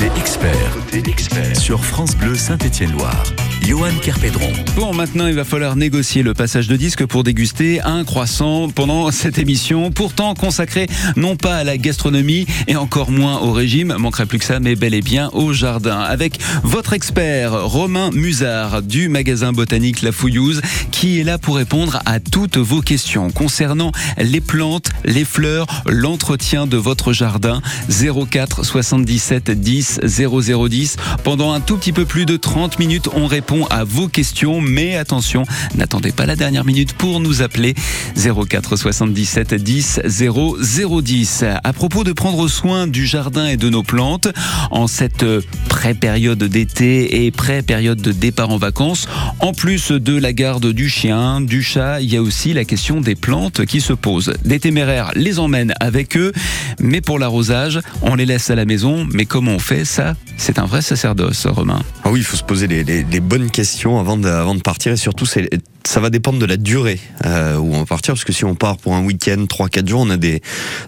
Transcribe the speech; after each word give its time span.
Côté 0.00 1.10
expert, 1.10 1.60
sur 1.60 1.84
France 1.84 2.16
Bleu 2.16 2.34
Saint-Étienne-Loire. 2.34 3.22
Johan 3.66 3.92
Kerpédron. 4.02 4.50
Bon, 4.74 4.94
maintenant, 4.94 5.26
il 5.26 5.34
va 5.34 5.44
falloir 5.44 5.76
négocier 5.76 6.22
le 6.22 6.32
passage 6.32 6.66
de 6.66 6.76
disque 6.76 7.04
pour 7.04 7.22
déguster 7.22 7.80
un 7.82 8.04
croissant 8.04 8.68
pendant 8.68 9.10
cette 9.12 9.38
émission, 9.38 9.90
pourtant 9.92 10.34
consacrée 10.34 10.86
non 11.16 11.36
pas 11.36 11.56
à 11.56 11.64
la 11.64 11.76
gastronomie 11.76 12.46
et 12.66 12.76
encore 12.76 13.10
moins 13.10 13.40
au 13.40 13.52
régime, 13.52 13.94
manquerait 13.98 14.26
plus 14.26 14.38
que 14.38 14.44
ça, 14.46 14.58
mais 14.58 14.74
bel 14.74 14.94
et 14.94 15.02
bien 15.02 15.28
au 15.34 15.52
jardin. 15.52 16.00
Avec 16.00 16.40
votre 16.62 16.94
expert, 16.94 17.52
Romain 17.64 18.10
Musard, 18.12 18.82
du 18.82 19.08
magasin 19.08 19.52
botanique 19.52 20.00
La 20.00 20.12
Fouillouse, 20.12 20.62
qui 20.90 21.20
est 21.20 21.24
là 21.24 21.36
pour 21.36 21.56
répondre 21.56 22.00
à 22.06 22.20
toutes 22.20 22.56
vos 22.56 22.80
questions 22.80 23.30
concernant 23.30 23.92
les 24.16 24.40
plantes, 24.40 24.90
les 25.04 25.24
fleurs, 25.24 25.66
l'entretien 25.86 26.66
de 26.66 26.78
votre 26.78 27.12
jardin. 27.12 27.60
04 27.88 28.64
77 28.64 29.50
10 29.50 29.89
0010. 30.04 30.96
Pendant 31.24 31.52
un 31.52 31.60
tout 31.60 31.76
petit 31.76 31.92
peu 31.92 32.04
plus 32.04 32.26
de 32.26 32.36
30 32.36 32.78
minutes, 32.78 33.08
on 33.14 33.26
répond 33.26 33.66
à 33.66 33.84
vos 33.84 34.08
questions, 34.08 34.60
mais 34.60 34.96
attention, 34.96 35.44
n'attendez 35.74 36.12
pas 36.12 36.26
la 36.26 36.36
dernière 36.36 36.64
minute 36.64 36.92
pour 36.92 37.20
nous 37.20 37.42
appeler 37.42 37.74
04 38.16 38.76
77 38.76 39.54
10 39.54 40.00
0010. 40.04 41.44
À 41.64 41.72
propos 41.72 42.04
de 42.04 42.12
prendre 42.12 42.48
soin 42.48 42.86
du 42.86 43.06
jardin 43.06 43.46
et 43.46 43.56
de 43.56 43.68
nos 43.68 43.82
plantes, 43.82 44.28
en 44.70 44.86
cette 44.86 45.24
pré-période 45.68 46.42
d'été 46.42 47.24
et 47.24 47.30
pré-période 47.30 48.00
de 48.00 48.12
départ 48.12 48.50
en 48.50 48.58
vacances, 48.58 49.08
en 49.40 49.52
plus 49.52 49.90
de 49.90 50.16
la 50.16 50.32
garde 50.32 50.72
du 50.72 50.88
chien, 50.88 51.40
du 51.40 51.62
chat, 51.62 52.00
il 52.00 52.12
y 52.12 52.16
a 52.16 52.22
aussi 52.22 52.52
la 52.52 52.64
question 52.64 53.00
des 53.00 53.14
plantes 53.14 53.64
qui 53.66 53.80
se 53.80 53.92
posent. 53.92 54.32
Des 54.44 54.60
téméraires 54.60 55.10
les 55.14 55.38
emmènent 55.38 55.74
avec 55.80 56.16
eux, 56.16 56.32
mais 56.78 57.00
pour 57.00 57.18
l'arrosage, 57.18 57.80
on 58.02 58.14
les 58.14 58.26
laisse 58.26 58.50
à 58.50 58.54
la 58.54 58.64
maison. 58.64 59.06
Mais 59.12 59.26
comment 59.26 59.52
on 59.52 59.58
fait 59.58 59.79
ça 59.84 60.14
C'est 60.36 60.58
un 60.58 60.66
vrai 60.66 60.82
sacerdoce, 60.82 61.46
Romain. 61.46 61.82
Ah 62.04 62.10
oui, 62.10 62.20
il 62.20 62.24
faut 62.24 62.36
se 62.36 62.44
poser 62.44 62.66
les, 62.66 63.20
bonnes 63.20 63.50
questions 63.50 63.98
avant 63.98 64.16
de 64.16 64.60
partir 64.60 64.92
et 64.92 64.96
surtout 64.96 65.26
c'est 65.26 65.48
ça 65.86 66.00
va 66.00 66.10
dépendre 66.10 66.38
de 66.38 66.46
la 66.46 66.56
durée 66.56 67.00
euh, 67.24 67.56
où 67.56 67.74
on 67.74 67.80
va 67.80 67.86
partir, 67.86 68.14
parce 68.14 68.24
que 68.24 68.32
si 68.32 68.44
on 68.44 68.54
part 68.54 68.76
pour 68.76 68.94
un 68.94 69.04
week-end, 69.04 69.44
3-4 69.48 69.88
jours, 69.88 70.00
on 70.00 70.10
a 70.10 70.16
des, 70.16 70.42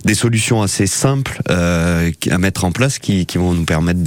des 0.04 0.14
solutions 0.14 0.62
assez 0.62 0.86
simples 0.86 1.40
euh, 1.50 2.10
à 2.30 2.38
mettre 2.38 2.64
en 2.64 2.72
place 2.72 2.98
qui, 2.98 3.26
vont 3.34 3.54
nous 3.54 3.64
permettre 3.64 4.00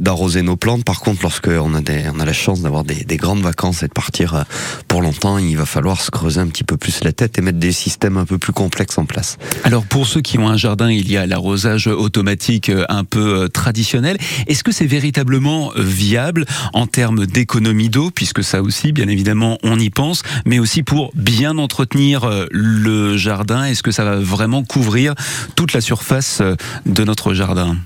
d'arroser 0.00 0.42
nos 0.42 0.56
plantes. 0.56 0.84
Par 0.84 1.00
contre, 1.00 1.22
lorsque 1.22 1.48
on 1.48 1.74
a, 1.74 1.80
a 1.80 2.24
la 2.24 2.32
chance 2.32 2.62
d'avoir 2.62 2.84
des, 2.84 3.04
des, 3.04 3.16
grandes 3.16 3.42
vacances 3.42 3.82
et 3.82 3.88
de 3.88 3.92
partir 3.92 4.34
euh, 4.34 4.42
pour 4.88 5.02
longtemps, 5.02 5.38
il 5.38 5.56
va 5.56 5.66
falloir 5.66 6.00
se 6.00 6.10
creuser 6.10 6.40
un 6.40 6.48
petit 6.48 6.64
peu 6.64 6.76
plus 6.76 7.04
la 7.04 7.12
tête 7.12 7.38
et 7.38 7.42
mettre 7.42 7.58
des 7.58 7.72
systèmes 7.72 8.16
un 8.16 8.24
peu 8.24 8.38
plus 8.38 8.52
complexes 8.52 8.98
en 8.98 9.04
place. 9.04 9.36
Alors 9.62 9.84
pour 9.84 10.06
ceux 10.06 10.22
qui 10.22 10.38
ont 10.38 10.48
un 10.48 10.56
jardin, 10.56 10.90
il 10.90 11.10
y 11.10 11.16
a 11.16 11.26
l'arrosage 11.26 11.86
automatique 11.86 12.70
un 12.88 13.04
peu 13.04 13.48
traditionnel. 13.52 14.16
Est-ce 14.46 14.64
que 14.64 14.72
c'est 14.72 14.86
véritablement 14.86 15.72
viable 15.76 16.46
en 16.72 16.86
termes 16.86 17.26
d'économie 17.26 17.90
d'eau, 17.90 18.10
puisque 18.10 18.42
ça 18.42 18.62
aussi, 18.62 18.92
bien 18.92 19.08
évidemment, 19.08 19.58
on 19.62 19.73
on 19.74 19.78
y 19.78 19.90
pense, 19.90 20.22
mais 20.44 20.58
aussi 20.60 20.82
pour 20.82 21.10
bien 21.14 21.58
entretenir 21.58 22.24
euh, 22.24 22.46
le 22.52 23.16
jardin. 23.16 23.64
Est-ce 23.64 23.82
que 23.82 23.90
ça 23.90 24.04
va 24.04 24.16
vraiment 24.16 24.62
couvrir 24.62 25.14
toute 25.56 25.72
la 25.72 25.80
surface 25.80 26.38
euh, 26.40 26.54
de 26.86 27.02
notre 27.02 27.34
jardin? 27.34 27.76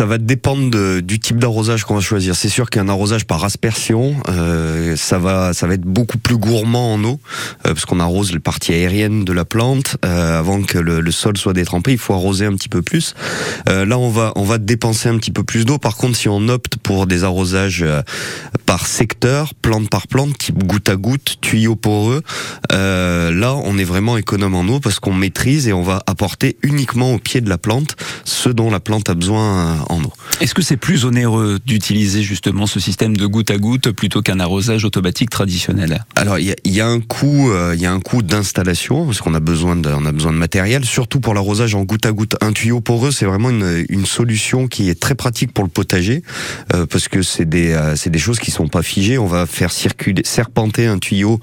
Ça 0.00 0.06
va 0.06 0.16
dépendre 0.16 0.70
de, 0.70 1.00
du 1.00 1.20
type 1.20 1.36
d'arrosage 1.36 1.84
qu'on 1.84 1.94
va 1.94 2.00
choisir. 2.00 2.34
C'est 2.34 2.48
sûr 2.48 2.70
qu'un 2.70 2.88
arrosage 2.88 3.26
par 3.26 3.44
aspersion, 3.44 4.16
euh, 4.30 4.96
ça 4.96 5.18
va, 5.18 5.52
ça 5.52 5.66
va 5.66 5.74
être 5.74 5.82
beaucoup 5.82 6.16
plus 6.16 6.38
gourmand 6.38 6.94
en 6.94 7.04
eau, 7.04 7.20
euh, 7.66 7.74
parce 7.74 7.84
qu'on 7.84 8.00
arrose 8.00 8.32
les 8.32 8.38
parties 8.38 8.72
aériennes 8.72 9.26
de 9.26 9.32
la 9.34 9.44
plante 9.44 9.98
euh, 10.06 10.38
avant 10.38 10.62
que 10.62 10.78
le, 10.78 11.02
le, 11.02 11.10
sol 11.10 11.36
soit 11.36 11.52
détrempé. 11.52 11.92
Il 11.92 11.98
faut 11.98 12.14
arroser 12.14 12.46
un 12.46 12.54
petit 12.54 12.70
peu 12.70 12.80
plus. 12.80 13.14
Euh, 13.68 13.84
là, 13.84 13.98
on 13.98 14.08
va, 14.08 14.32
on 14.36 14.42
va 14.42 14.56
dépenser 14.56 15.10
un 15.10 15.18
petit 15.18 15.32
peu 15.32 15.44
plus 15.44 15.66
d'eau. 15.66 15.76
Par 15.76 15.98
contre, 15.98 16.16
si 16.16 16.30
on 16.30 16.48
opte 16.48 16.78
pour 16.78 17.06
des 17.06 17.22
arrosages 17.22 17.84
par 18.64 18.86
secteur, 18.86 19.52
plante 19.54 19.90
par 19.90 20.06
plante, 20.06 20.38
type 20.38 20.64
goutte 20.64 20.88
à 20.88 20.94
goutte, 20.94 21.38
tuyau 21.40 21.74
poreux. 21.74 22.22
Euh, 22.72 23.32
là, 23.32 23.54
on 23.56 23.76
est 23.76 23.84
vraiment 23.84 24.16
économe 24.16 24.54
en 24.54 24.62
eau 24.62 24.78
parce 24.78 25.00
qu'on 25.00 25.12
maîtrise 25.12 25.68
et 25.68 25.72
on 25.72 25.82
va 25.82 26.02
apporter 26.06 26.56
uniquement 26.62 27.12
au 27.12 27.18
pied 27.18 27.40
de 27.40 27.48
la 27.48 27.58
plante 27.58 27.96
ce 28.24 28.48
dont 28.48 28.70
la 28.70 28.78
plante 28.78 29.10
a 29.10 29.14
besoin 29.14 29.84
en. 29.90 30.00
Est-ce 30.40 30.54
que 30.54 30.62
c'est 30.62 30.76
plus 30.76 31.04
onéreux 31.04 31.58
d'utiliser 31.64 32.22
justement 32.22 32.66
ce 32.66 32.80
système 32.80 33.16
de 33.16 33.26
goutte 33.26 33.50
à 33.50 33.58
goutte 33.58 33.90
plutôt 33.90 34.22
qu'un 34.22 34.40
arrosage 34.40 34.84
automatique 34.84 35.30
traditionnel? 35.30 36.04
Alors, 36.16 36.38
il 36.38 36.54
y, 36.64 36.70
y 36.70 36.80
a, 36.80 36.86
un 36.86 37.00
coût, 37.00 37.50
euh, 37.50 37.74
il 37.76 37.82
y 37.82 37.86
a 37.86 37.92
un 37.92 38.00
coût 38.00 38.22
d'installation 38.22 39.04
parce 39.04 39.20
qu'on 39.20 39.34
a 39.34 39.40
besoin 39.40 39.76
de, 39.76 39.90
on 39.90 40.06
a 40.06 40.12
besoin 40.12 40.32
de 40.32 40.38
matériel, 40.38 40.84
surtout 40.84 41.20
pour 41.20 41.34
l'arrosage 41.34 41.74
en 41.74 41.82
goutte 41.82 42.06
à 42.06 42.12
goutte. 42.12 42.36
Un 42.40 42.52
tuyau 42.52 42.80
poreux, 42.80 43.10
c'est 43.10 43.26
vraiment 43.26 43.50
une, 43.50 43.84
une, 43.88 44.06
solution 44.06 44.66
qui 44.66 44.88
est 44.88 44.98
très 44.98 45.14
pratique 45.14 45.52
pour 45.52 45.64
le 45.64 45.70
potager 45.70 46.22
euh, 46.74 46.86
parce 46.86 47.08
que 47.08 47.22
c'est 47.22 47.48
des, 47.48 47.72
euh, 47.72 47.96
c'est 47.96 48.10
des 48.10 48.18
choses 48.18 48.38
qui 48.38 48.50
sont 48.50 48.68
pas 48.68 48.82
figées. 48.82 49.18
On 49.18 49.26
va 49.26 49.46
faire 49.46 49.72
circuler, 49.72 50.22
serpenter 50.24 50.86
un 50.86 50.98
tuyau 50.98 51.40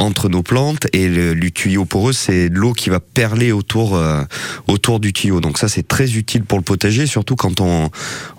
entre 0.00 0.28
nos 0.28 0.42
plantes 0.42 0.86
et 0.92 1.08
le, 1.08 1.34
le 1.34 1.50
tuyau 1.50 1.84
poreux 1.84 2.12
c'est 2.12 2.48
l'eau 2.48 2.72
qui 2.72 2.90
va 2.90 3.00
perler 3.00 3.52
autour 3.52 3.96
euh, 3.96 4.22
autour 4.66 4.98
du 4.98 5.12
tuyau. 5.12 5.40
Donc 5.40 5.58
ça 5.58 5.68
c'est 5.68 5.86
très 5.86 6.16
utile 6.16 6.44
pour 6.44 6.58
le 6.58 6.64
potager, 6.64 7.06
surtout 7.06 7.36
quand 7.36 7.60
on 7.60 7.90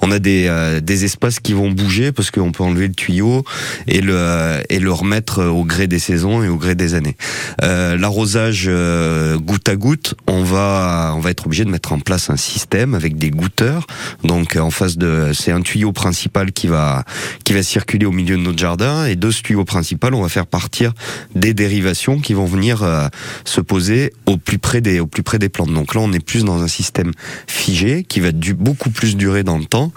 on 0.01 0.11
a 0.11 0.19
des 0.19 0.47
euh, 0.47 0.81
des 0.81 1.05
espaces 1.05 1.39
qui 1.39 1.53
vont 1.53 1.71
bouger 1.71 2.11
parce 2.11 2.31
qu'on 2.31 2.51
peut 2.51 2.63
enlever 2.63 2.87
le 2.87 2.93
tuyau 2.93 3.45
et 3.87 4.01
le 4.01 4.61
et 4.69 4.79
le 4.79 4.91
remettre 4.91 5.43
au 5.45 5.63
gré 5.63 5.87
des 5.87 5.99
saisons 5.99 6.43
et 6.43 6.49
au 6.49 6.57
gré 6.57 6.75
des 6.75 6.93
années. 6.95 7.15
Euh, 7.61 7.95
L'arrosage 7.97 8.65
euh, 8.67 9.37
goutte 9.37 9.69
à 9.69 9.75
goutte, 9.75 10.15
on 10.27 10.43
va 10.43 11.13
on 11.15 11.19
va 11.19 11.29
être 11.29 11.45
obligé 11.45 11.63
de 11.63 11.69
mettre 11.69 11.93
en 11.93 11.99
place 11.99 12.29
un 12.29 12.37
système 12.37 12.95
avec 12.95 13.17
des 13.17 13.29
goutteurs. 13.29 13.85
Donc 14.23 14.55
en 14.55 14.71
face 14.71 14.97
de 14.97 15.31
c'est 15.33 15.51
un 15.51 15.61
tuyau 15.61 15.91
principal 15.91 16.51
qui 16.51 16.67
va 16.67 17.05
qui 17.43 17.53
va 17.53 17.63
circuler 17.63 18.05
au 18.05 18.11
milieu 18.11 18.35
de 18.35 18.41
notre 18.41 18.59
jardin 18.59 19.05
et 19.05 19.15
deux 19.15 19.31
tuyaux 19.31 19.63
principaux 19.63 20.01
on 20.11 20.21
va 20.21 20.29
faire 20.29 20.47
partir 20.47 20.93
des 21.35 21.50
dérivations 21.53 22.19
qui 22.19 22.33
vont 22.33 22.45
venir 22.45 22.83
euh, 22.83 23.07
se 23.45 23.61
poser 23.61 24.13
au 24.25 24.37
plus 24.37 24.59
près 24.59 24.81
des 24.81 24.99
au 24.99 25.07
plus 25.07 25.23
près 25.23 25.39
des 25.39 25.49
plantes. 25.49 25.73
Donc 25.73 25.95
là, 25.95 26.01
on 26.01 26.11
est 26.13 26.23
plus 26.23 26.43
dans 26.43 26.61
un 26.61 26.67
système 26.67 27.11
figé 27.47 28.03
qui 28.07 28.19
va 28.19 28.31
du, 28.31 28.53
beaucoup 28.53 28.89
plus 28.89 29.15
durer 29.15 29.43
dans 29.43 29.57
le 29.57 29.65
temps, 29.65 29.91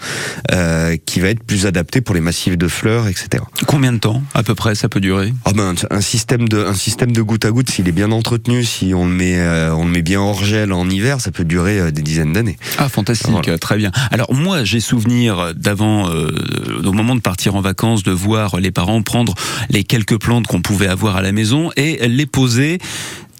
euh, 0.52 0.96
qui 1.04 1.20
va 1.20 1.28
être 1.28 1.44
plus 1.44 1.66
adapté 1.66 2.00
pour 2.00 2.14
les 2.14 2.20
massifs 2.20 2.58
de 2.58 2.68
fleurs, 2.68 3.06
etc. 3.06 3.42
Combien 3.66 3.92
de 3.92 3.98
temps 3.98 4.22
à 4.34 4.42
peu 4.42 4.54
près 4.54 4.74
ça 4.74 4.88
peut 4.88 5.00
durer? 5.00 5.32
Ah 5.44 5.52
ben, 5.54 5.74
un 5.90 6.00
système 6.00 6.48
de 6.48 6.64
un 6.64 6.74
système 6.74 7.12
de 7.12 7.22
goutte 7.22 7.44
à 7.44 7.50
goutte, 7.50 7.70
s'il 7.70 7.88
est 7.88 7.92
bien 7.92 8.10
entretenu, 8.10 8.64
si 8.64 8.94
on 8.94 9.06
le 9.06 9.12
met 9.12 9.38
euh, 9.38 9.74
on 9.74 9.84
le 9.84 9.90
met 9.90 10.02
bien 10.02 10.20
hors 10.20 10.44
gel 10.44 10.72
en 10.72 10.88
hiver, 10.88 11.20
ça 11.20 11.30
peut 11.30 11.44
durer 11.44 11.92
des 11.92 12.02
dizaines 12.02 12.32
d'années. 12.32 12.56
Ah 12.78 12.88
fantastique, 12.88 13.30
voilà. 13.30 13.58
très 13.58 13.76
bien. 13.76 13.92
Alors 14.10 14.32
moi, 14.34 14.64
j'ai 14.64 14.80
souvenir 14.80 15.54
d'avant, 15.54 16.08
au 16.08 16.92
moment 16.92 17.14
de 17.14 17.20
partir 17.20 17.54
en 17.54 17.60
vacances, 17.60 18.02
de 18.02 18.12
voir 18.12 18.58
les 18.58 18.70
parents 18.70 19.02
prendre 19.02 19.34
les 19.70 19.84
quelques 19.84 20.18
plantes 20.18 20.46
qu'on 20.46 20.62
pouvait 20.62 20.88
avoir 20.88 21.16
à 21.16 21.22
la 21.22 21.32
maison 21.32 21.43
et 21.76 22.08
les 22.08 22.26
poser 22.26 22.78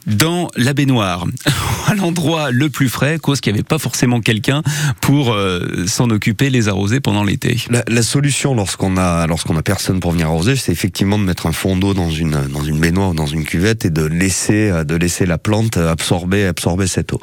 dans 0.06 0.50
la 0.56 0.75
baignoire, 0.75 1.26
à 1.87 1.94
l'endroit 1.94 2.50
le 2.50 2.69
plus 2.69 2.88
frais, 2.88 3.19
cause 3.19 3.41
qu'il 3.41 3.53
n'y 3.53 3.59
avait 3.59 3.65
pas 3.65 3.78
forcément 3.78 4.20
quelqu'un 4.20 4.62
pour 5.00 5.32
euh, 5.32 5.87
s'en 5.87 6.10
occuper, 6.10 6.50
les 6.50 6.69
arroser 6.69 7.00
pendant 7.00 7.25
l'été. 7.25 7.56
La, 7.88 8.03
solution 8.03 8.54
lorsqu'on 8.54 8.98
a 8.98 9.26
lorsqu'on 9.26 9.56
a 9.56 9.62
personne 9.62 9.98
pour 9.98 10.12
venir 10.12 10.26
arroser, 10.26 10.56
c'est 10.56 10.72
effectivement 10.72 11.19
de 11.19 11.25
mettre 11.25 11.47
un 11.47 11.53
fond 11.53 11.76
d'eau 11.76 11.94
dans 11.94 12.10
une 12.10 12.48
dans 12.48 12.62
une 12.62 12.78
baignoire, 12.78 13.14
dans 13.14 13.26
une 13.26 13.44
cuvette 13.44 13.87
et 13.87 13.91
de 13.91 14.04
laisser 14.04 14.70
de 14.84 14.94
laisser 14.94 15.25
la 15.25 15.38
plante 15.38 15.78
absorber 15.78 16.44
absorber 16.44 16.87
cette 16.87 17.12
eau. 17.14 17.20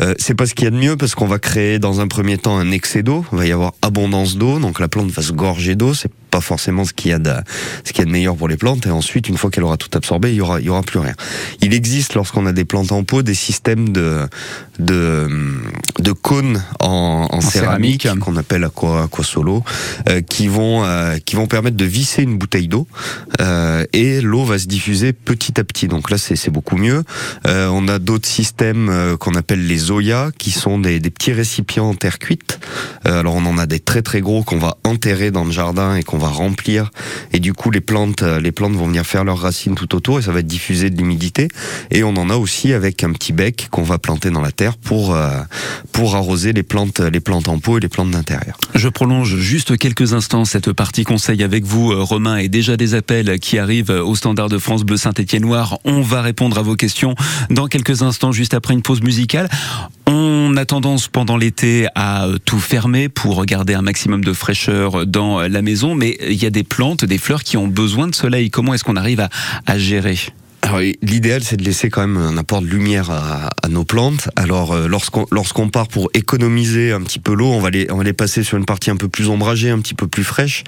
Euh, 0.00 0.14
c'est 0.18 0.34
pas 0.34 0.46
ce 0.46 0.54
qu'il 0.54 0.64
y 0.64 0.68
a 0.68 0.70
de 0.70 0.76
mieux 0.76 0.96
parce 0.96 1.14
qu'on 1.14 1.26
va 1.26 1.38
créer 1.38 1.78
dans 1.78 2.00
un 2.00 2.08
premier 2.08 2.36
temps 2.36 2.58
un 2.58 2.72
excès 2.72 3.04
d'eau, 3.04 3.24
il 3.32 3.38
va 3.38 3.46
y 3.46 3.52
avoir 3.52 3.74
abondance 3.80 4.36
d'eau, 4.36 4.58
donc 4.58 4.80
la 4.80 4.88
plante 4.88 5.10
va 5.10 5.22
se 5.22 5.32
gorger 5.32 5.76
d'eau. 5.76 5.92
Pas 6.34 6.40
forcément 6.40 6.84
ce 6.84 6.92
qu'il 6.92 7.12
y 7.12 7.14
a 7.14 7.20
de 7.20 7.32
ce 7.84 7.92
qu'il 7.92 8.00
y 8.00 8.02
a 8.02 8.06
de 8.06 8.10
meilleur 8.10 8.34
pour 8.34 8.48
les 8.48 8.56
plantes. 8.56 8.86
Et 8.88 8.90
ensuite 8.90 9.28
une 9.28 9.36
fois 9.36 9.50
qu'elle 9.50 9.62
aura 9.62 9.76
tout 9.76 9.90
absorbé 9.94 10.32
il 10.32 10.36
y 10.36 10.40
aura 10.40 10.58
il 10.60 10.66
y 10.66 10.68
aura 10.68 10.82
plus 10.82 10.98
rien. 10.98 11.14
Il 11.60 11.72
existe 11.72 12.14
lorsqu'on 12.14 12.44
a 12.46 12.52
des 12.52 12.64
plantes 12.64 12.90
en 12.90 13.04
pot 13.04 13.22
des 13.22 13.34
systèmes 13.34 13.90
de 13.90 14.26
de 14.80 15.28
de 16.00 16.10
cônes 16.12 16.60
en, 16.80 17.28
en, 17.30 17.36
en 17.36 17.40
céramique, 17.40 18.02
céramique. 18.02 18.24
qu'on 18.24 18.36
appelle 18.36 18.64
aqua, 18.64 19.04
aqua 19.04 19.24
solo 19.24 19.62
euh, 20.08 20.22
qui 20.22 20.48
vont 20.48 20.84
euh, 20.84 21.18
qui 21.24 21.36
vont 21.36 21.46
permettre 21.46 21.76
de 21.76 21.84
visser 21.84 22.22
une 22.22 22.36
bouteille 22.36 22.66
d'eau 22.66 22.88
euh, 23.40 23.84
et 23.92 24.20
l'eau 24.20 24.44
va 24.44 24.58
se 24.58 24.66
diffuser 24.66 25.12
petit 25.12 25.60
à 25.60 25.62
petit. 25.62 25.86
Donc 25.86 26.10
là 26.10 26.18
c'est 26.18 26.50
beaucoup 26.50 26.76
mieux. 26.76 27.04
On 27.46 27.86
a 27.86 28.00
d'autres 28.00 28.28
systèmes 28.28 29.16
qu'on 29.20 29.34
appelle 29.34 29.64
les 29.66 29.78
Zoya 29.78 30.30
qui 30.36 30.50
sont 30.50 30.80
des, 30.80 30.98
des 30.98 31.10
petits 31.10 31.32
récipients 31.32 31.88
en 31.90 31.94
terre 31.94 32.18
cuite. 32.18 32.58
Alors 33.04 33.34
on 33.36 33.46
en 33.46 33.56
a 33.56 33.66
des 33.66 33.78
très 33.78 34.02
très 34.02 34.20
gros 34.20 34.42
qu'on 34.42 34.58
va 34.58 34.78
enterrer 34.84 35.30
dans 35.30 35.44
le 35.44 35.52
jardin 35.52 35.94
et 35.94 36.02
qu'on 36.02 36.18
va 36.18 36.23
va 36.24 36.32
remplir 36.32 36.90
et 37.32 37.40
du 37.40 37.52
coup 37.52 37.70
les 37.70 37.80
plantes, 37.80 38.22
les 38.22 38.52
plantes 38.52 38.74
vont 38.74 38.86
venir 38.86 39.04
faire 39.04 39.24
leurs 39.24 39.38
racines 39.38 39.74
tout 39.74 39.94
autour 39.94 40.18
et 40.18 40.22
ça 40.22 40.32
va 40.32 40.42
diffuser 40.42 40.90
de 40.90 40.96
l'humidité. 40.96 41.48
Et 41.90 42.04
on 42.04 42.16
en 42.16 42.30
a 42.30 42.36
aussi 42.36 42.72
avec 42.72 43.04
un 43.04 43.12
petit 43.12 43.32
bec 43.32 43.68
qu'on 43.70 43.82
va 43.82 43.98
planter 43.98 44.30
dans 44.30 44.40
la 44.40 44.52
terre 44.52 44.76
pour 44.76 45.16
pour 45.92 46.16
arroser 46.16 46.52
les 46.52 46.62
plantes, 46.62 47.00
les 47.00 47.20
plantes 47.20 47.48
en 47.48 47.58
pot 47.58 47.78
et 47.78 47.80
les 47.80 47.88
plantes 47.88 48.10
d'intérieur. 48.10 48.56
Je 48.74 48.88
prolonge 48.88 49.36
juste 49.36 49.76
quelques 49.78 50.12
instants 50.12 50.44
cette 50.44 50.72
partie 50.72 51.04
conseil 51.04 51.42
avec 51.42 51.64
vous, 51.64 51.92
Romain, 52.04 52.36
et 52.36 52.48
déjà 52.48 52.76
des 52.76 52.94
appels 52.94 53.38
qui 53.38 53.58
arrivent 53.58 53.90
au 53.90 54.14
standard 54.14 54.48
de 54.48 54.58
France 54.58 54.84
Bleu 54.84 54.96
Saint-Étienne 54.96 55.42
Noir. 55.42 55.78
On 55.84 56.00
va 56.00 56.22
répondre 56.22 56.58
à 56.58 56.62
vos 56.62 56.76
questions 56.76 57.14
dans 57.50 57.66
quelques 57.66 58.02
instants, 58.02 58.32
juste 58.32 58.54
après 58.54 58.74
une 58.74 58.82
pause 58.82 59.02
musicale. 59.02 59.48
On 60.06 60.56
a 60.56 60.64
tendance 60.64 61.08
pendant 61.08 61.36
l'été 61.36 61.86
à 61.94 62.26
tout 62.44 62.58
fermer 62.58 63.08
pour 63.08 63.44
garder 63.46 63.74
un 63.74 63.82
maximum 63.82 64.22
de 64.22 64.32
fraîcheur 64.32 65.06
dans 65.06 65.40
la 65.40 65.62
maison, 65.62 65.94
mais 65.94 66.13
il 66.20 66.42
y 66.42 66.46
a 66.46 66.50
des 66.50 66.64
plantes, 66.64 67.04
des 67.04 67.18
fleurs 67.18 67.42
qui 67.42 67.56
ont 67.56 67.68
besoin 67.68 68.06
de 68.08 68.14
soleil. 68.14 68.50
Comment 68.50 68.74
est-ce 68.74 68.84
qu'on 68.84 68.96
arrive 68.96 69.26
à, 69.66 69.78
gérer? 69.78 70.18
L'idéal, 71.02 71.42
c'est 71.42 71.56
de 71.56 71.64
laisser 71.64 71.90
quand 71.90 72.06
même 72.06 72.16
un 72.16 72.36
apport 72.36 72.62
de 72.62 72.66
lumière 72.66 73.10
à, 73.10 73.50
nos 73.68 73.84
plantes. 73.84 74.28
Alors, 74.36 74.72
euh, 74.72 74.88
lorsqu'on 74.88 75.26
lorsqu'on 75.30 75.68
part 75.68 75.88
pour 75.88 76.10
économiser 76.14 76.92
un 76.92 77.00
petit 77.00 77.18
peu 77.18 77.34
l'eau, 77.34 77.50
on 77.50 77.60
va 77.60 77.70
les 77.70 77.90
on 77.90 77.96
va 77.96 78.04
les 78.04 78.12
passer 78.12 78.42
sur 78.42 78.58
une 78.58 78.66
partie 78.66 78.90
un 78.90 78.96
peu 78.96 79.08
plus 79.08 79.28
ombragée, 79.28 79.70
un 79.70 79.78
petit 79.78 79.94
peu 79.94 80.06
plus 80.06 80.22
fraîche. 80.22 80.64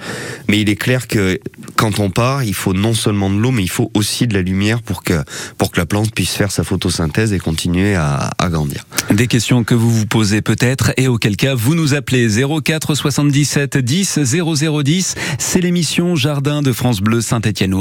Mais 0.47 0.59
il 0.59 0.69
est 0.69 0.75
clair 0.75 1.07
que 1.07 1.39
quand 1.75 1.99
on 1.99 2.09
part, 2.09 2.43
il 2.43 2.53
faut 2.53 2.73
non 2.73 2.93
seulement 2.93 3.29
de 3.29 3.37
l'eau, 3.37 3.51
mais 3.51 3.63
il 3.63 3.69
faut 3.69 3.91
aussi 3.93 4.27
de 4.27 4.33
la 4.33 4.41
lumière 4.41 4.81
pour 4.81 5.03
que 5.03 5.23
pour 5.57 5.71
que 5.71 5.79
la 5.79 5.85
plante 5.85 6.13
puisse 6.13 6.33
faire 6.33 6.51
sa 6.51 6.63
photosynthèse 6.63 7.33
et 7.33 7.39
continuer 7.39 7.95
à, 7.95 8.31
à 8.37 8.49
grandir. 8.49 8.85
Des 9.11 9.27
questions 9.27 9.63
que 9.63 9.75
vous 9.75 9.91
vous 9.91 10.05
posez 10.05 10.41
peut-être 10.41 10.91
et 10.97 11.07
auquel 11.07 11.37
cas 11.37 11.55
vous 11.55 11.75
nous 11.75 11.93
appelez 11.93 12.27
04 12.63 12.95
77 12.95 13.77
10 13.77 14.19
0010. 14.19 15.15
C'est 15.37 15.61
l'émission 15.61 16.15
Jardin 16.15 16.61
de 16.61 16.71
France 16.71 17.01
Bleu 17.01 17.21
Saint-Étienne. 17.21 17.73